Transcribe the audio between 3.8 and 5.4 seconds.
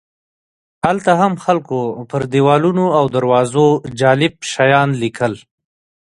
جالب شیان لیکل.